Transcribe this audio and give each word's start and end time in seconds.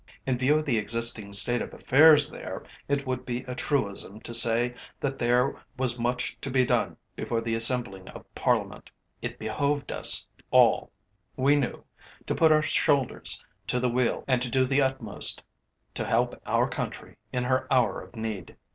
In 0.25 0.39
view 0.39 0.55
of 0.57 0.65
the 0.65 0.79
existing 0.79 1.31
state 1.33 1.61
of 1.61 1.75
affairs 1.75 2.31
there, 2.31 2.63
it 2.87 3.05
would 3.05 3.23
be 3.23 3.43
a 3.43 3.53
truism 3.53 4.19
to 4.21 4.33
say 4.33 4.73
that 4.99 5.19
there 5.19 5.55
was 5.77 5.99
much 5.99 6.39
to 6.41 6.49
be 6.49 6.65
done 6.65 6.97
before 7.15 7.39
the 7.39 7.53
assembling 7.53 8.07
of 8.07 8.25
Parliament; 8.33 8.89
it 9.21 9.37
behoved 9.37 9.91
us 9.91 10.27
all, 10.49 10.91
we 11.35 11.55
knew, 11.55 11.83
to 12.25 12.33
put 12.33 12.51
our 12.51 12.63
shoulders 12.63 13.45
to 13.67 13.79
the 13.79 13.89
wheel 13.89 14.23
and 14.27 14.41
to 14.41 14.49
do 14.49 14.65
our 14.65 14.87
utmost 14.87 15.43
to 15.93 16.03
help 16.03 16.33
our 16.47 16.67
country 16.67 17.15
in 17.31 17.43
her 17.43 17.67
hour 17.71 18.01
of 18.01 18.15
need. 18.15 18.57